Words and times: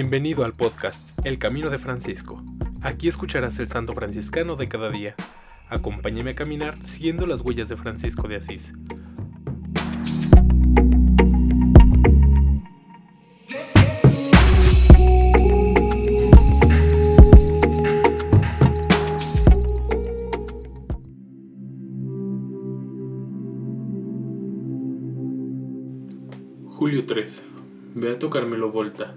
Bienvenido 0.00 0.44
al 0.44 0.52
podcast 0.52 1.18
El 1.26 1.38
Camino 1.38 1.70
de 1.70 1.76
Francisco. 1.76 2.40
Aquí 2.82 3.08
escucharás 3.08 3.58
el 3.58 3.66
santo 3.66 3.94
franciscano 3.94 4.54
de 4.54 4.68
cada 4.68 4.90
día. 4.90 5.16
Acompáñame 5.68 6.30
a 6.30 6.34
caminar 6.36 6.78
siguiendo 6.86 7.26
las 7.26 7.40
huellas 7.40 7.68
de 7.68 7.76
Francisco 7.76 8.28
de 8.28 8.36
Asís. 8.36 8.74
Julio 26.68 27.04
3. 27.04 27.42
Beato 27.96 28.30
Carmelo 28.30 28.70
Volta 28.70 29.16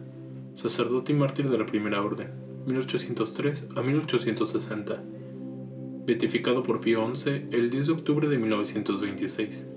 sacerdote 0.53 1.13
y 1.13 1.15
mártir 1.15 1.49
de 1.49 1.57
la 1.57 1.65
Primera 1.65 2.01
Orden, 2.01 2.29
1803 2.65 3.69
a 3.75 3.81
1860. 3.81 5.01
Beatificado 6.05 6.63
por 6.63 6.81
Pío 6.81 7.09
XI 7.15 7.47
el 7.51 7.69
10 7.69 7.87
de 7.87 7.93
octubre 7.93 8.27
de 8.27 8.37
1926. 8.37 9.69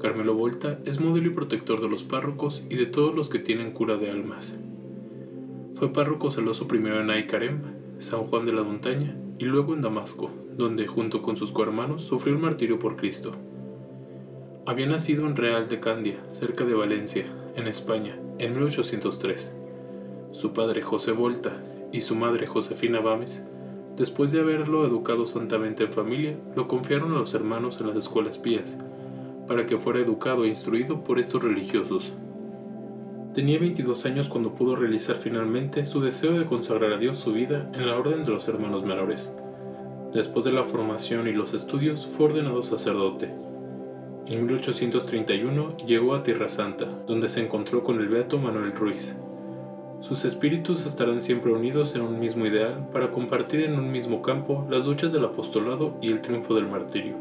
Carmelo 0.00 0.34
Volta 0.34 0.80
es 0.84 1.00
modelo 1.00 1.28
y 1.28 1.34
protector 1.34 1.80
de 1.80 1.88
los 1.88 2.02
párrocos 2.02 2.64
y 2.70 2.76
de 2.76 2.86
todos 2.86 3.14
los 3.14 3.28
que 3.28 3.38
tienen 3.38 3.72
cura 3.72 3.96
de 3.96 4.10
almas. 4.10 4.58
Fue 5.74 5.92
párroco 5.92 6.30
celoso 6.30 6.68
primero 6.68 7.00
en 7.00 7.10
Aicarem, 7.10 7.62
San 7.98 8.20
Juan 8.24 8.46
de 8.46 8.52
la 8.52 8.62
Montaña, 8.62 9.16
y 9.38 9.44
luego 9.44 9.74
en 9.74 9.82
Damasco, 9.82 10.30
donde, 10.56 10.86
junto 10.86 11.20
con 11.22 11.36
sus 11.36 11.52
cohermanos, 11.52 12.04
sufrió 12.04 12.34
el 12.34 12.40
martirio 12.40 12.78
por 12.78 12.96
Cristo. 12.96 13.32
Había 14.66 14.86
nacido 14.86 15.26
en 15.26 15.36
Real 15.36 15.68
de 15.68 15.80
Candia, 15.80 16.24
cerca 16.30 16.64
de 16.64 16.74
Valencia, 16.74 17.26
en 17.56 17.66
España, 17.66 18.16
en 18.38 18.54
1803 18.54 19.56
su 20.34 20.52
padre 20.52 20.82
José 20.82 21.12
Volta 21.12 21.52
y 21.92 22.00
su 22.00 22.16
madre 22.16 22.48
Josefina 22.48 22.98
Bames, 22.98 23.46
después 23.96 24.32
de 24.32 24.40
haberlo 24.40 24.84
educado 24.84 25.26
santamente 25.26 25.84
en 25.84 25.92
familia, 25.92 26.36
lo 26.56 26.66
confiaron 26.66 27.12
a 27.12 27.18
los 27.20 27.34
hermanos 27.34 27.80
en 27.80 27.86
las 27.86 27.96
escuelas 27.96 28.36
pías, 28.36 28.76
para 29.46 29.64
que 29.64 29.78
fuera 29.78 30.00
educado 30.00 30.44
e 30.44 30.48
instruido 30.48 31.04
por 31.04 31.20
estos 31.20 31.44
religiosos. 31.44 32.12
Tenía 33.32 33.60
22 33.60 34.06
años 34.06 34.28
cuando 34.28 34.56
pudo 34.56 34.74
realizar 34.74 35.16
finalmente 35.16 35.84
su 35.84 36.00
deseo 36.00 36.32
de 36.32 36.46
consagrar 36.46 36.92
a 36.92 36.98
Dios 36.98 37.16
su 37.18 37.32
vida 37.32 37.70
en 37.72 37.86
la 37.86 37.96
orden 37.96 38.24
de 38.24 38.32
los 38.32 38.48
hermanos 38.48 38.84
menores. 38.84 39.36
Después 40.12 40.44
de 40.44 40.52
la 40.52 40.64
formación 40.64 41.28
y 41.28 41.32
los 41.32 41.54
estudios 41.54 42.08
fue 42.08 42.26
ordenado 42.26 42.62
sacerdote. 42.64 43.30
En 44.26 44.46
1831 44.46 45.76
llegó 45.86 46.14
a 46.16 46.24
Tierra 46.24 46.48
Santa, 46.48 46.86
donde 47.06 47.28
se 47.28 47.40
encontró 47.40 47.84
con 47.84 48.00
el 48.00 48.08
beato 48.08 48.38
Manuel 48.38 48.72
Ruiz, 48.72 49.16
sus 50.04 50.26
espíritus 50.26 50.84
estarán 50.84 51.22
siempre 51.22 51.50
unidos 51.50 51.94
en 51.94 52.02
un 52.02 52.20
mismo 52.20 52.44
ideal 52.44 52.86
para 52.92 53.10
compartir 53.10 53.62
en 53.62 53.78
un 53.78 53.90
mismo 53.90 54.20
campo 54.20 54.66
las 54.68 54.84
luchas 54.84 55.12
del 55.12 55.24
apostolado 55.24 55.94
y 56.02 56.12
el 56.12 56.20
triunfo 56.20 56.54
del 56.54 56.68
martirio. 56.68 57.16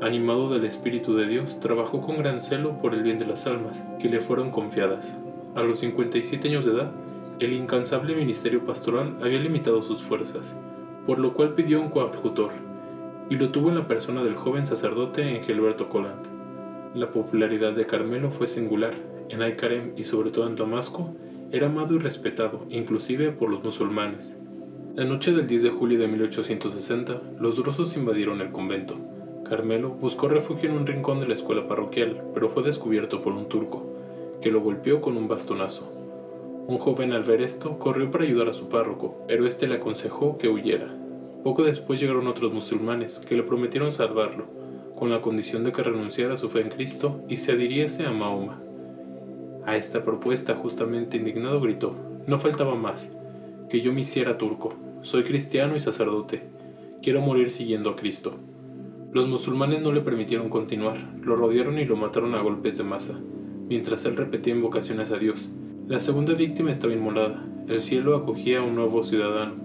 Animado 0.00 0.50
del 0.50 0.64
Espíritu 0.64 1.14
de 1.14 1.28
Dios, 1.28 1.60
trabajó 1.60 2.00
con 2.00 2.18
gran 2.18 2.40
celo 2.40 2.78
por 2.78 2.94
el 2.94 3.04
bien 3.04 3.18
de 3.18 3.26
las 3.26 3.46
almas 3.46 3.86
que 4.00 4.08
le 4.08 4.20
fueron 4.20 4.50
confiadas. 4.50 5.16
A 5.54 5.62
los 5.62 5.78
57 5.78 6.48
años 6.48 6.64
de 6.64 6.72
edad, 6.72 6.90
el 7.38 7.52
incansable 7.52 8.16
ministerio 8.16 8.66
pastoral 8.66 9.16
había 9.22 9.38
limitado 9.38 9.80
sus 9.84 10.02
fuerzas, 10.02 10.56
por 11.06 11.20
lo 11.20 11.32
cual 11.34 11.54
pidió 11.54 11.80
un 11.80 11.90
coadjutor, 11.90 12.50
y 13.30 13.36
lo 13.36 13.50
tuvo 13.50 13.68
en 13.68 13.76
la 13.76 13.86
persona 13.86 14.24
del 14.24 14.34
joven 14.34 14.66
sacerdote 14.66 15.36
Engelberto 15.36 15.88
Colant. 15.88 16.26
La 16.96 17.12
popularidad 17.12 17.72
de 17.72 17.86
Carmelo 17.86 18.32
fue 18.32 18.48
singular. 18.48 18.94
En 19.28 19.42
Aicarem 19.42 19.92
y 19.94 20.04
sobre 20.04 20.30
todo 20.30 20.46
en 20.46 20.56
Damasco, 20.56 21.14
era 21.50 21.68
amado 21.68 21.94
y 21.94 21.98
respetado, 21.98 22.66
inclusive 22.68 23.32
por 23.32 23.48
los 23.48 23.64
musulmanes. 23.64 24.38
La 24.94 25.04
noche 25.04 25.32
del 25.32 25.46
10 25.46 25.62
de 25.62 25.70
julio 25.70 25.98
de 25.98 26.06
1860, 26.06 27.22
los 27.40 27.56
drusos 27.56 27.96
invadieron 27.96 28.42
el 28.42 28.50
convento. 28.50 28.96
Carmelo 29.48 29.88
buscó 29.88 30.28
refugio 30.28 30.68
en 30.68 30.76
un 30.76 30.86
rincón 30.86 31.20
de 31.20 31.26
la 31.26 31.34
escuela 31.34 31.66
parroquial, 31.66 32.22
pero 32.34 32.50
fue 32.50 32.62
descubierto 32.62 33.22
por 33.22 33.32
un 33.32 33.48
turco, 33.48 33.82
que 34.42 34.50
lo 34.50 34.60
golpeó 34.60 35.00
con 35.00 35.16
un 35.16 35.26
bastonazo. 35.26 35.90
Un 36.66 36.76
joven 36.76 37.14
al 37.14 37.22
ver 37.22 37.40
esto 37.40 37.78
corrió 37.78 38.10
para 38.10 38.24
ayudar 38.24 38.50
a 38.50 38.52
su 38.52 38.68
párroco, 38.68 39.24
pero 39.26 39.46
éste 39.46 39.66
le 39.66 39.76
aconsejó 39.76 40.36
que 40.36 40.48
huyera. 40.48 40.94
Poco 41.44 41.62
después 41.62 41.98
llegaron 41.98 42.26
otros 42.26 42.52
musulmanes 42.52 43.20
que 43.20 43.36
le 43.36 43.42
prometieron 43.42 43.90
salvarlo, 43.90 44.44
con 44.94 45.08
la 45.08 45.22
condición 45.22 45.64
de 45.64 45.72
que 45.72 45.82
renunciara 45.82 46.34
a 46.34 46.36
su 46.36 46.50
fe 46.50 46.60
en 46.60 46.68
Cristo 46.68 47.22
y 47.26 47.38
se 47.38 47.52
adhiriese 47.52 48.04
a 48.04 48.10
Mahoma. 48.10 48.60
A 49.68 49.76
esta 49.76 50.02
propuesta, 50.02 50.54
justamente 50.54 51.18
indignado, 51.18 51.60
gritó, 51.60 51.94
no 52.26 52.38
faltaba 52.38 52.74
más, 52.74 53.14
que 53.68 53.82
yo 53.82 53.92
me 53.92 54.00
hiciera 54.00 54.38
turco, 54.38 54.72
soy 55.02 55.24
cristiano 55.24 55.76
y 55.76 55.80
sacerdote, 55.80 56.44
quiero 57.02 57.20
morir 57.20 57.50
siguiendo 57.50 57.90
a 57.90 57.94
Cristo. 57.94 58.32
Los 59.12 59.28
musulmanes 59.28 59.82
no 59.82 59.92
le 59.92 60.00
permitieron 60.00 60.48
continuar, 60.48 60.96
lo 61.20 61.36
rodearon 61.36 61.78
y 61.78 61.84
lo 61.84 61.96
mataron 61.96 62.34
a 62.34 62.40
golpes 62.40 62.78
de 62.78 62.84
masa, 62.84 63.20
mientras 63.68 64.06
él 64.06 64.16
repetía 64.16 64.54
invocaciones 64.54 65.10
a 65.10 65.18
Dios. 65.18 65.50
La 65.86 65.98
segunda 65.98 66.32
víctima 66.32 66.70
estaba 66.70 66.94
inmolada, 66.94 67.44
el 67.68 67.82
cielo 67.82 68.16
acogía 68.16 68.60
a 68.60 68.62
un 68.62 68.74
nuevo 68.74 69.02
ciudadano, 69.02 69.56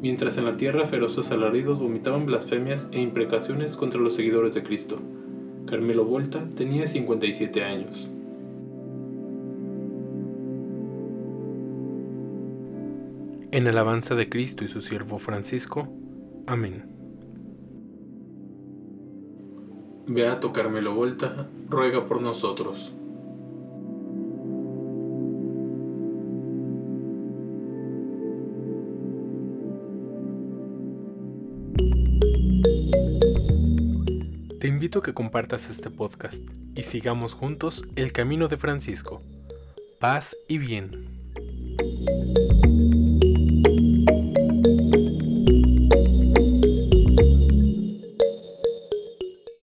mientras 0.00 0.38
en 0.38 0.44
la 0.44 0.56
tierra 0.56 0.84
feroces 0.84 1.32
alaridos 1.32 1.80
vomitaban 1.80 2.26
blasfemias 2.26 2.88
e 2.92 3.00
imprecaciones 3.00 3.76
contra 3.76 4.00
los 4.00 4.14
seguidores 4.14 4.54
de 4.54 4.62
Cristo. 4.62 5.00
Carmelo 5.66 6.04
Volta 6.04 6.48
tenía 6.54 6.86
57 6.86 7.64
años. 7.64 8.08
En 13.58 13.66
alabanza 13.66 14.14
de 14.14 14.28
Cristo 14.28 14.62
y 14.62 14.68
su 14.68 14.80
siervo 14.80 15.18
Francisco. 15.18 15.88
Amén. 16.46 16.84
Beato 20.06 20.52
Carmelo 20.52 20.94
Volta, 20.94 21.48
ruega 21.68 22.06
por 22.06 22.22
nosotros. 22.22 22.92
Te 34.60 34.68
invito 34.68 35.00
a 35.00 35.02
que 35.02 35.14
compartas 35.14 35.68
este 35.68 35.90
podcast 35.90 36.48
y 36.76 36.84
sigamos 36.84 37.34
juntos 37.34 37.82
el 37.96 38.12
camino 38.12 38.46
de 38.46 38.56
Francisco. 38.56 39.20
Paz 39.98 40.36
y 40.46 40.58
bien. 40.58 41.17